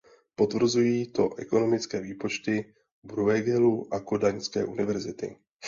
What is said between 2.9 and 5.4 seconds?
Bruegelu a Kodaňské univerzity.